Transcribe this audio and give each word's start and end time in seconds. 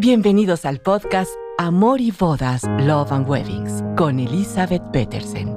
Bienvenidos 0.00 0.64
al 0.64 0.80
podcast 0.80 1.32
Amor 1.58 2.00
y 2.00 2.12
Bodas, 2.12 2.62
Love 2.78 3.10
and 3.10 3.28
Weddings 3.28 3.82
con 3.96 4.20
Elizabeth 4.20 4.92
Petersen, 4.92 5.48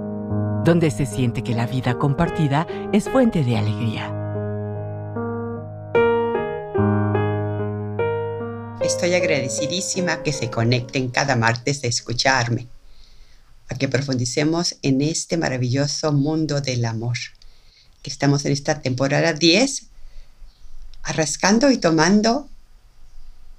donde 0.64 0.90
se 0.90 1.06
siente 1.06 1.44
que 1.44 1.54
la 1.54 1.68
vida 1.68 2.00
compartida 2.00 2.66
es 2.92 3.08
fuente 3.08 3.44
de 3.44 3.56
alegría. 3.56 4.08
Estoy 8.82 9.14
agradecidísima 9.14 10.24
que 10.24 10.34
se 10.34 10.50
conecten 10.50 11.10
cada 11.10 11.36
martes 11.36 11.84
a 11.84 11.88
escucharme, 11.88 12.68
a 13.70 13.76
que 13.76 13.90
profundicemos 13.90 14.78
en 14.82 15.04
este 15.04 15.38
maravilloso 15.38 16.14
mundo 16.14 16.62
del 16.62 16.86
amor, 16.86 17.18
que 18.02 18.10
estamos 18.10 18.44
en 18.46 18.54
esta 18.54 18.82
temporada 18.82 19.34
10, 19.34 19.84
arrascando 21.04 21.70
y 21.70 21.78
tomando 21.78 22.50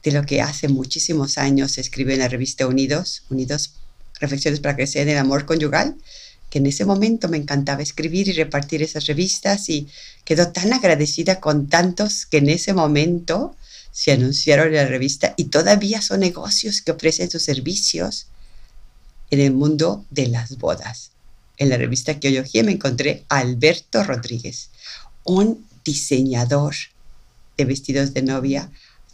de 0.02 0.12
lo 0.12 0.24
que 0.24 0.40
hace 0.40 0.68
muchísimos 0.68 1.38
años 1.38 1.78
escribió 1.78 2.14
en 2.14 2.20
la 2.20 2.28
revista 2.28 2.66
Unidos, 2.66 3.22
Unidos, 3.30 3.74
Reflexiones 4.20 4.60
para 4.60 4.76
Crecer 4.76 5.02
en 5.02 5.14
el 5.14 5.18
Amor 5.18 5.46
Conyugal, 5.46 5.96
que 6.50 6.58
en 6.58 6.66
ese 6.66 6.84
momento 6.84 7.28
me 7.28 7.38
encantaba 7.38 7.82
escribir 7.82 8.28
y 8.28 8.32
repartir 8.32 8.82
esas 8.82 9.06
revistas 9.06 9.68
y 9.68 9.88
quedó 10.24 10.52
tan 10.52 10.72
agradecida 10.72 11.40
con 11.40 11.68
tantos 11.68 12.26
que 12.26 12.38
en 12.38 12.50
ese 12.50 12.74
momento 12.74 13.56
se 13.90 14.12
anunciaron 14.12 14.68
en 14.68 14.74
la 14.74 14.86
revista 14.86 15.34
y 15.36 15.44
todavía 15.44 16.02
son 16.02 16.20
negocios 16.20 16.82
que 16.82 16.92
ofrecen 16.92 17.30
sus 17.30 17.42
servicios 17.42 18.26
en 19.30 19.40
el 19.40 19.52
mundo 19.52 20.04
de 20.10 20.28
las 20.28 20.58
bodas. 20.58 21.12
En 21.56 21.68
la 21.68 21.76
revista 21.76 22.20
que 22.20 22.28
hoy 22.28 22.62
me 22.62 22.72
encontré 22.72 23.24
a 23.28 23.38
Alberto 23.38 24.02
Rodríguez, 24.04 24.70
un 25.24 25.66
diseñador 25.84 26.74
de 27.56 27.64
vestidos 27.64 28.12
de 28.14 28.22
novia 28.22 28.70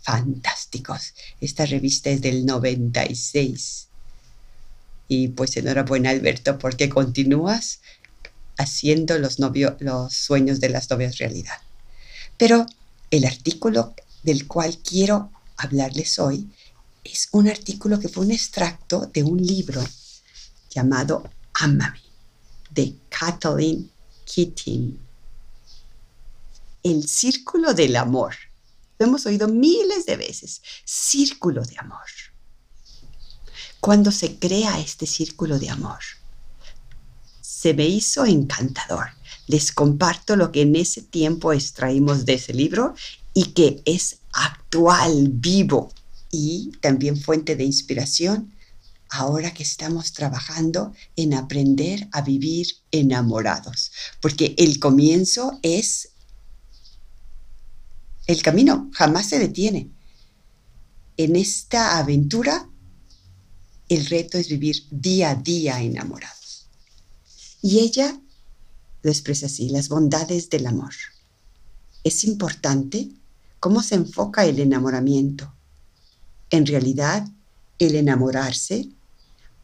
fantásticos. 0.09 1.13
Esta 1.39 1.67
revista 1.67 2.09
es 2.09 2.23
del 2.23 2.47
96. 2.47 3.89
Y 5.07 5.29
pues 5.29 5.55
enhorabuena 5.59 6.09
Alberto 6.09 6.59
porque 6.59 6.89
continúas 6.89 7.81
haciendo 8.57 9.19
los, 9.19 9.39
los 9.81 10.15
sueños 10.15 10.61
de 10.61 10.71
las 10.71 10.89
novias 10.89 11.19
realidad. 11.19 11.59
Pero 12.39 12.65
el 13.11 13.27
artículo 13.27 13.95
del 14.23 14.47
cual 14.47 14.79
quiero 14.79 15.31
hablarles 15.59 16.19
hoy 16.19 16.49
es 17.05 17.29
un 17.33 17.47
artículo 17.47 18.01
que 18.01 18.09
fue 18.09 18.25
un 18.25 18.31
extracto 18.31 19.11
de 19.13 19.23
un 19.23 19.47
libro 19.47 19.85
llamado 20.71 21.31
Amame 21.53 22.01
de 22.71 22.95
Kathleen 23.11 23.91
Keating. 24.25 24.99
El 26.83 27.07
círculo 27.07 27.75
del 27.75 27.97
amor 27.97 28.48
lo 28.99 29.07
hemos 29.07 29.27
oído 29.27 29.49
miles 29.49 30.07
de 30.07 30.17
veces. 30.17 30.63
Círculo 30.85 31.63
de 31.63 31.77
amor. 31.79 32.07
Cuando 33.81 34.11
se 34.11 34.39
crea 34.39 34.81
este 34.81 35.07
círculo 35.07 35.59
de 35.59 35.71
amor, 35.71 36.01
se 37.41 37.75
me 37.75 37.87
hizo 37.87 38.25
encantador. 38.27 39.07
Les 39.47 39.73
comparto 39.73 40.37
lo 40.37 40.53
que 40.53 40.63
en 40.63 40.77
ese 40.77 41.03
tiempo 41.03 41.53
extraímos 41.53 42.25
de 42.25 42.35
ese 42.35 42.53
libro 42.53 42.95
y 43.35 43.53
que 43.53 43.83
es 43.85 44.19
actual, 44.33 45.29
vivo 45.31 45.93
y 46.31 46.73
también 46.81 47.17
fuente 47.17 47.57
de 47.57 47.65
inspiración 47.65 48.53
ahora 49.11 49.55
que 49.55 49.63
estamos 49.63 50.13
trabajando 50.13 50.93
en 51.17 51.35
aprender 51.35 52.09
a 52.13 52.21
vivir 52.21 52.67
enamorados, 52.91 53.91
porque 54.21 54.55
el 54.59 54.79
comienzo 54.79 55.59
es 55.63 56.11
el 58.29 58.43
camino 58.43 58.91
jamás 58.93 59.27
se 59.27 59.39
detiene. 59.39 59.91
En 61.17 61.35
esta 61.35 61.99
aventura, 61.99 62.69
el 63.89 64.05
reto 64.07 64.37
es 64.37 64.49
vivir 64.49 64.85
día 64.91 65.31
a 65.31 65.35
día 65.35 65.81
enamorados. 65.81 66.69
Y 67.63 67.81
ella 67.81 68.21
lo 69.03 69.11
expresa 69.11 69.47
así, 69.47 69.71
las 69.71 69.89
bondades 69.89 70.51
del 70.51 70.67
amor. 70.67 70.93
Es 72.05 72.23
importante 72.25 73.09
cómo 73.61 73.83
se 73.83 73.95
enfoca 73.95 74.45
el 74.45 74.61
enamoramiento. 74.61 75.55
En 76.51 76.67
realidad, 76.67 77.27
el 77.79 77.95
enamorarse 77.95 78.91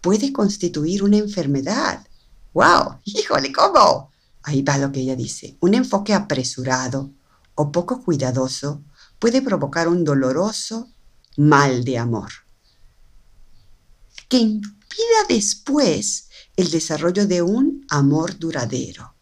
puede 0.01 0.33
constituir 0.33 1.03
una 1.03 1.19
enfermedad. 1.19 2.07
¡Wow! 2.55 2.99
¡Híjole, 3.05 3.53
cómo! 3.53 4.11
Ahí 4.43 4.63
va 4.63 4.79
lo 4.79 4.91
que 4.91 5.01
ella 5.01 5.17
dice. 5.17 5.59
Un 5.61 5.75
enfoque 5.75 6.15
apresurado, 6.15 7.11
o 7.55 7.73
poco 7.73 8.03
cuidadoso 8.03 8.83
puede 9.19 9.43
provocar 9.43 9.89
un 9.89 10.05
doloroso 10.05 10.91
mal 11.37 11.85
de 11.85 11.99
amor, 11.99 12.31
que 14.29 14.39
impida 14.39 15.25
después 15.29 16.29
el 16.57 16.71
desarrollo 16.71 17.27
de 17.27 17.43
un 17.43 17.85
amor 17.89 18.39
duradero. 18.39 19.15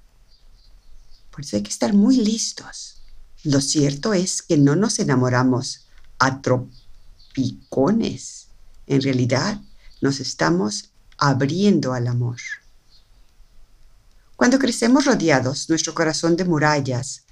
Por 1.30 1.42
eso 1.42 1.56
hay 1.56 1.62
que 1.62 1.70
estar 1.70 1.94
muy 1.94 2.16
listos. 2.16 3.02
Lo 3.44 3.60
cierto 3.60 4.12
es 4.12 4.42
que 4.42 4.58
no 4.58 4.76
nos 4.76 4.98
enamoramos 4.98 5.86
a 6.18 6.42
tropicones. 6.42 8.48
En 8.86 9.00
realidad, 9.00 9.60
nos 10.00 10.20
estamos 10.20 10.90
abriendo 11.16 11.94
al 11.94 12.08
amor. 12.08 12.38
Cuando 14.36 14.58
crecemos 14.58 15.06
rodeados, 15.06 15.68
nuestro 15.68 15.94
corazón 15.94 16.36
de 16.36 16.44
murallas, 16.44 17.24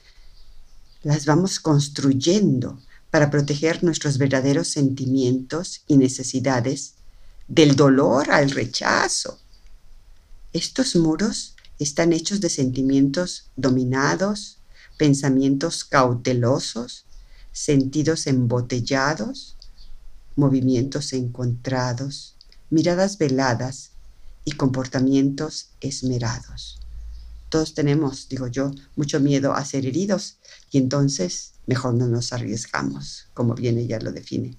las 1.03 1.25
vamos 1.25 1.61
construyendo 1.61 2.79
para 3.11 3.31
proteger 3.31 3.83
nuestros 3.83 4.19
verdaderos 4.19 4.69
sentimientos 4.69 5.83
y 5.87 5.97
necesidades 5.97 6.95
del 7.49 7.75
dolor 7.75 8.31
al 8.31 8.51
rechazo. 8.51 9.39
Estos 10.53 10.97
muros 10.97 11.55
están 11.79 12.13
hechos 12.13 12.41
de 12.41 12.51
sentimientos 12.51 13.51
dominados, 13.57 14.59
pensamientos 14.99 15.85
cautelosos, 15.85 17.07
sentidos 17.53 18.27
embotellados, 18.27 19.57
movimientos 20.37 21.13
encontrados, 21.13 22.37
miradas 22.69 23.19
veladas 23.19 23.91
y 24.45 24.53
comportamientos 24.53 25.71
esmerados. 25.81 26.79
Todos 27.51 27.75
tenemos, 27.75 28.29
digo 28.29 28.47
yo, 28.47 28.71
mucho 28.95 29.19
miedo 29.19 29.53
a 29.53 29.65
ser 29.65 29.85
heridos 29.85 30.39
y 30.71 30.79
entonces 30.79 31.55
mejor 31.67 31.95
no 31.95 32.07
nos 32.07 32.33
arriesgamos, 32.33 33.27
como 33.35 33.55
bien 33.55 33.77
ella 33.77 33.99
lo 33.99 34.13
define. 34.13 34.57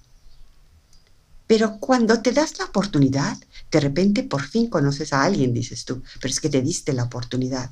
Pero 1.46 1.78
cuando 1.80 2.20
te 2.20 2.32
das 2.32 2.58
la 2.58 2.66
oportunidad, 2.66 3.38
de 3.70 3.80
repente 3.80 4.22
por 4.22 4.42
fin 4.42 4.68
conoces 4.68 5.14
a 5.14 5.24
alguien, 5.24 5.54
dices 5.54 5.86
tú, 5.86 6.02
pero 6.20 6.30
es 6.30 6.38
que 6.38 6.50
te 6.50 6.60
diste 6.60 6.92
la 6.92 7.04
oportunidad. 7.04 7.70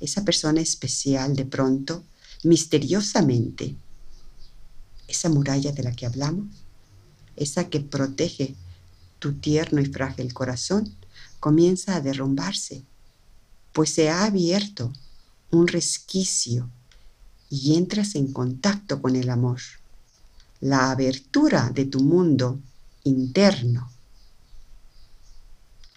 Esa 0.00 0.24
persona 0.24 0.60
especial 0.60 1.36
de 1.36 1.44
pronto, 1.44 2.02
misteriosamente, 2.42 3.76
esa 5.06 5.28
muralla 5.28 5.70
de 5.70 5.84
la 5.84 5.92
que 5.92 6.06
hablamos, 6.06 6.48
esa 7.36 7.68
que 7.68 7.78
protege 7.80 8.56
tu 9.20 9.34
tierno 9.34 9.80
y 9.80 9.86
frágil 9.86 10.34
corazón, 10.34 10.92
comienza 11.38 11.94
a 11.94 12.00
derrumbarse 12.00 12.84
pues 13.76 13.90
se 13.90 14.08
ha 14.08 14.24
abierto 14.24 14.90
un 15.50 15.68
resquicio 15.68 16.70
y 17.50 17.76
entras 17.76 18.14
en 18.14 18.32
contacto 18.32 19.02
con 19.02 19.16
el 19.16 19.28
amor. 19.28 19.60
La 20.62 20.90
abertura 20.90 21.68
de 21.74 21.84
tu 21.84 22.00
mundo 22.00 22.58
interno 23.04 23.92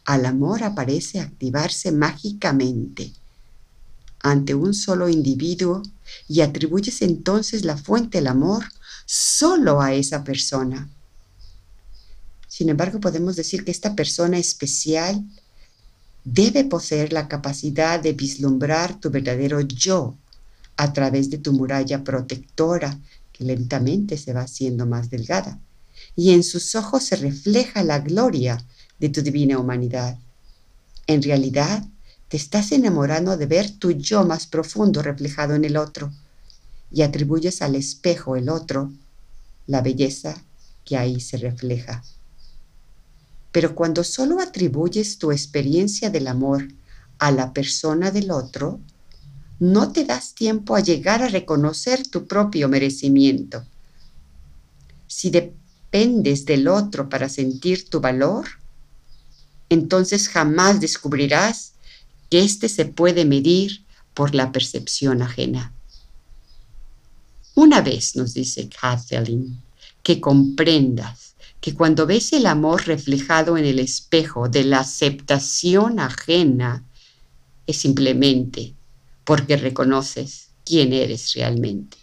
al 0.04 0.26
amor 0.26 0.62
aparece 0.64 1.22
activarse 1.22 1.94
mágicamente 1.94 3.14
ante 4.24 4.56
un 4.56 4.74
solo 4.74 5.08
individuo 5.08 5.82
y 6.28 6.42
atribuyes 6.42 7.02
entonces 7.02 7.64
la 7.64 7.78
fuente 7.78 8.18
del 8.18 8.28
amor 8.28 8.66
solo 9.06 9.80
a 9.80 9.94
esa 9.94 10.26
persona. 10.26 10.90
Sin 12.46 12.68
embargo, 12.68 13.00
podemos 13.00 13.38
decir 13.38 13.64
que 13.64 13.72
esta 13.72 13.96
persona 13.96 14.38
especial 14.38 15.24
debe 16.32 16.64
poseer 16.64 17.12
la 17.12 17.28
capacidad 17.28 18.00
de 18.00 18.14
vislumbrar 18.14 19.00
tu 19.00 19.10
verdadero 19.10 19.62
yo 19.62 20.16
a 20.78 20.94
través 20.94 21.30
de 21.30 21.40
tu 21.40 21.54
muralla 21.54 22.04
protectora 22.04 23.00
que 23.34 23.44
lentamente 23.44 24.18
se 24.18 24.34
va 24.34 24.42
haciendo 24.42 24.86
más 24.86 25.10
delgada. 25.10 25.60
Y 26.16 26.32
en 26.32 26.44
sus 26.44 26.76
ojos 26.76 27.04
se 27.04 27.16
refleja 27.16 27.84
la 27.84 28.00
gloria 28.00 28.64
de 29.00 29.10
tu 29.10 29.22
divina 29.22 29.58
humanidad. 29.58 30.18
En 31.08 31.24
realidad, 31.24 31.84
te 32.28 32.38
estás 32.38 32.72
enamorando 32.72 33.36
de 33.36 33.48
ver 33.48 33.72
tu 33.72 33.92
yo 33.92 34.24
más 34.24 34.46
profundo 34.46 35.02
reflejado 35.02 35.56
en 35.56 35.66
el 35.66 35.78
otro 35.78 36.12
y 36.92 37.02
atribuyes 37.02 37.62
al 37.62 37.76
espejo 37.76 38.36
el 38.36 38.50
otro 38.50 38.92
la 39.66 39.82
belleza 39.82 40.44
que 40.86 40.96
ahí 40.96 41.20
se 41.20 41.38
refleja. 41.38 42.04
Pero 43.52 43.76
cuando 43.76 44.04
solo 44.04 44.40
atribuyes 44.40 45.18
tu 45.18 45.32
experiencia 45.32 46.10
del 46.10 46.28
amor 46.28 46.68
a 47.18 47.32
la 47.32 47.54
persona 47.54 48.12
del 48.12 48.32
otro, 48.32 48.80
no 49.60 49.92
te 49.92 50.06
das 50.06 50.34
tiempo 50.34 50.76
a 50.76 50.80
llegar 50.80 51.22
a 51.22 51.28
reconocer 51.28 52.08
tu 52.08 52.28
propio 52.28 52.70
merecimiento. 52.70 53.66
Si 55.08 55.30
de 55.30 55.54
dependes 55.92 56.46
del 56.46 56.68
otro 56.68 57.10
para 57.10 57.30
sentir 57.30 57.90
tu 57.90 58.00
valor, 58.00 58.46
entonces 59.70 60.30
jamás 60.30 60.80
descubrirás 60.80 61.74
que 62.30 62.44
éste 62.44 62.70
se 62.70 62.86
puede 62.86 63.26
medir 63.26 63.84
por 64.14 64.36
la 64.36 64.52
percepción 64.52 65.24
ajena. 65.24 65.74
Una 67.56 67.82
vez, 67.82 68.16
nos 68.16 68.36
dice 68.36 68.70
Kathleen, 68.70 69.60
que 70.04 70.22
comprendas 70.22 71.29
que 71.70 71.76
cuando 71.76 72.08
ves 72.08 72.34
el 72.34 72.48
amor 72.48 72.88
reflejado 72.88 73.56
en 73.56 73.64
el 73.64 73.78
espejo 73.78 74.50
de 74.50 74.64
la 74.64 74.80
aceptación 74.80 76.00
ajena, 76.00 76.84
es 77.68 77.78
simplemente 77.78 78.74
porque 79.24 79.56
reconoces 79.56 80.50
quién 80.66 80.94
eres 80.94 81.32
realmente. 81.36 81.98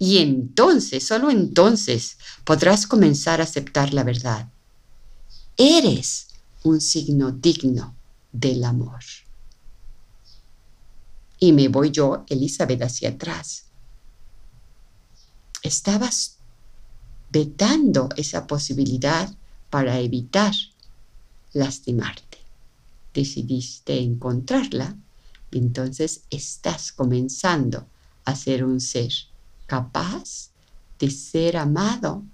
Y 0.00 0.18
entonces, 0.18 1.06
solo 1.06 1.30
entonces, 1.30 2.18
podrás 2.42 2.88
comenzar 2.88 3.40
a 3.40 3.44
aceptar 3.44 3.94
la 3.94 4.02
verdad. 4.02 4.48
Eres 5.56 6.26
un 6.64 6.80
signo 6.80 7.30
digno 7.30 7.94
del 8.32 8.64
amor. 8.64 9.04
Y 11.38 11.52
me 11.52 11.68
voy 11.68 11.92
yo, 11.92 12.24
Elizabeth, 12.28 12.82
hacia 12.82 13.10
atrás. 13.10 13.66
Estabas 15.62 16.37
vetando 17.30 18.08
esa 18.16 18.46
posibilidad 18.46 19.34
para 19.70 19.98
evitar 20.00 20.54
lastimarte. 21.52 22.38
Decidiste 23.12 23.98
encontrarla 24.00 24.96
entonces 25.56 26.22
estás 26.30 26.92
comenzando 26.92 27.86
a 28.24 28.36
ser 28.36 28.64
un 28.64 28.80
ser 28.80 29.10
capaz 29.66 30.50
de 30.98 31.10
ser 31.10 31.56
amado 31.56 32.24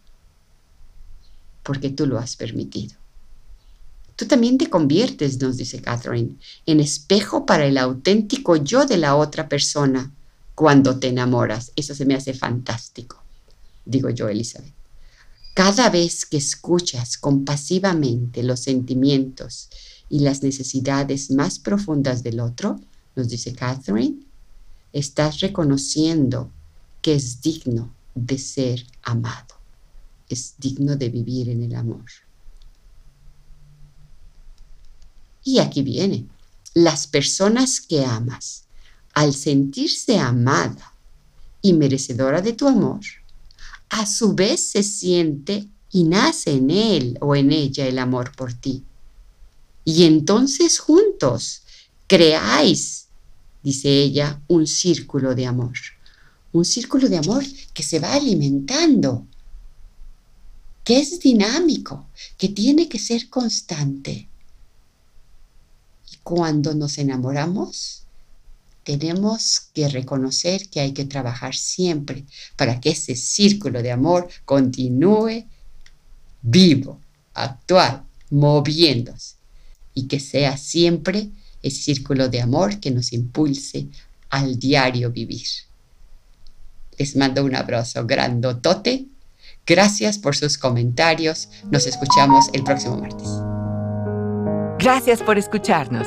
porque 1.62 1.91
tú 1.91 2.06
lo 2.06 2.19
has 2.19 2.37
permitido. 2.37 2.96
Tú 4.17 4.26
también 4.26 4.58
te 4.58 4.70
conviertes, 4.70 5.41
nos 5.41 5.56
dice 5.56 5.81
Catherine, 5.81 6.37
en 6.67 6.81
espejo 6.81 7.46
para 7.46 7.67
el 7.67 7.79
auténtico 7.79 8.56
yo 8.56 8.87
de 8.87 8.96
la 8.96 9.17
otra 9.17 9.49
persona 9.49 10.12
cuando 10.55 10.99
te 10.99 11.08
enamoras. 11.08 11.73
Eso 11.75 11.94
se 11.94 12.05
me 12.05 12.14
hace 12.14 12.32
fantástico, 12.32 13.23
digo 13.85 14.11
yo, 14.11 14.29
Elizabeth. 14.29 14.73
Cada 15.55 15.89
vez 15.89 16.27
que 16.27 16.37
escuchas 16.37 17.17
compasivamente 17.17 18.43
los 18.43 18.59
sentimientos 18.59 19.69
y 20.09 20.19
las 20.19 20.43
necesidades 20.43 21.31
más 21.31 21.61
profundas 21.61 22.25
del 22.25 22.41
otro, 22.41 22.81
nos 23.15 23.29
dice 23.29 23.53
Catherine, 23.55 24.19
estás 24.93 25.39
reconociendo 25.39 26.51
que 27.01 27.15
es 27.15 27.41
digno 27.41 27.95
de 28.17 28.37
ser 28.37 28.85
amado, 29.03 29.55
es 30.29 30.55
digno 30.59 30.97
de 30.97 31.09
vivir 31.09 31.49
en 31.49 31.62
el 31.62 31.77
amor. 31.77 32.05
Y 35.45 35.61
aquí 35.61 35.83
viene, 35.83 36.27
las 36.75 37.06
personas 37.06 37.81
que 37.81 38.05
amas, 38.05 38.65
al 39.12 39.33
sentirse 39.33 40.19
amada 40.19 40.95
y 41.62 41.75
merecedora 41.75 42.43
de 42.43 42.55
tu 42.55 42.67
amor, 42.67 43.01
a 43.94 44.06
su 44.06 44.35
vez 44.35 44.61
se 44.61 44.82
siente 44.82 45.69
y 45.93 46.02
nace 46.02 46.50
en 46.50 46.70
él 46.70 47.17
o 47.20 47.37
en 47.37 47.52
ella 47.52 47.87
el 47.87 48.00
amor 48.00 48.32
por 48.37 48.52
ti. 48.52 48.82
Y 49.85 50.02
entonces 50.02 50.81
juntos 50.81 51.62
creáis, 52.08 53.06
dice 53.62 53.88
ella, 53.88 54.43
un 54.49 54.67
círculo 54.67 55.37
de 55.37 55.46
amor. 55.46 55.75
Un 56.50 56.64
círculo 56.64 57.08
de 57.08 57.19
amor 57.19 57.44
que 57.73 57.85
se 57.85 58.00
va 58.00 58.14
alimentando, 58.14 59.29
que 60.82 60.99
es 60.99 61.20
dinámico, 61.20 62.08
que 62.37 62.49
tiene 62.49 62.88
que 62.88 62.99
ser 62.99 63.31
constante 63.31 64.29
cuando 66.25 66.75
nos 66.75 66.99
enamoramos, 66.99 68.04
tenemos 68.84 69.69
que 69.72 69.88
reconocer 69.88 70.69
que 70.69 70.81
hay 70.81 70.92
que 70.92 71.06
trabajar 71.06 71.54
siempre 71.54 72.25
para 72.56 72.81
que 72.81 72.90
ese 72.90 73.16
círculo 73.16 73.82
de 73.82 73.90
amor 73.90 74.28
continúe 74.44 75.46
vivo, 76.42 77.00
actual, 77.32 78.04
moviéndose 78.31 79.36
y 79.94 80.06
que 80.06 80.20
sea 80.20 80.56
siempre 80.56 81.31
el 81.62 81.72
círculo 81.72 82.28
de 82.28 82.42
amor 82.42 82.78
que 82.78 82.90
nos 82.90 83.12
impulse 83.12 83.88
al 84.28 84.58
diario 84.58 85.10
vivir. 85.10 85.46
Les 86.98 87.16
mando 87.16 87.44
un 87.44 87.56
abrazo 87.56 88.06
grandotote. 88.06 89.06
Gracias 89.66 90.19
por 90.19 90.36
sus 90.36 90.58
comentarios. 90.58 91.48
Nos 91.70 91.86
escuchamos 91.86 92.46
el 92.52 92.62
próximo 92.64 92.98
martes. 92.98 93.28
Gracias 94.78 95.22
por 95.22 95.38
escucharnos. 95.38 96.06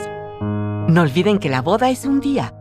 No 0.92 1.02
olviden 1.02 1.40
que 1.40 1.50
la 1.50 1.62
boda 1.62 1.90
es 1.90 2.06
un 2.06 2.22
día 2.22 2.54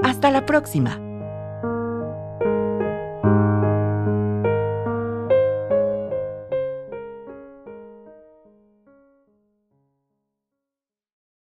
Hasta 0.02 0.30
la 0.30 0.44
próxima. 0.44 1.00